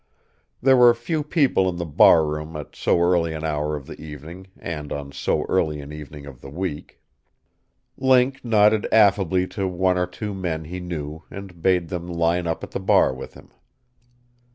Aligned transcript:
There 0.63 0.75
were 0.77 0.95
few 0.95 1.21
people 1.21 1.69
in 1.69 1.75
the 1.75 1.85
barroom 1.85 2.55
at 2.55 2.75
so 2.75 2.99
early 2.99 3.35
an 3.35 3.43
hour 3.43 3.75
of 3.75 3.85
the 3.85 4.01
evening 4.01 4.47
and 4.57 4.91
on 4.91 5.11
so 5.11 5.43
early 5.43 5.79
an 5.79 5.93
evening 5.93 6.25
of 6.25 6.41
the 6.41 6.49
week. 6.49 6.99
Link 7.99 8.43
nodded 8.43 8.87
affably 8.91 9.45
to 9.49 9.67
one 9.67 9.99
or 9.99 10.07
two 10.07 10.33
men 10.33 10.63
he 10.65 10.79
knew 10.79 11.21
and 11.29 11.61
bade 11.61 11.89
them 11.89 12.07
line 12.07 12.47
up 12.47 12.63
at 12.63 12.71
the 12.71 12.79
bar 12.79 13.13
with 13.13 13.35
him. 13.35 13.51